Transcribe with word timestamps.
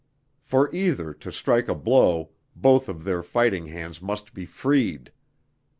For 0.41 0.73
either 0.73 1.13
to 1.13 1.31
strike 1.31 1.67
a 1.67 1.75
blow 1.75 2.31
both 2.55 2.89
of 2.89 3.03
their 3.03 3.21
fighting 3.21 3.67
hands 3.67 4.01
must 4.01 4.33
be 4.33 4.45
freed. 4.47 5.11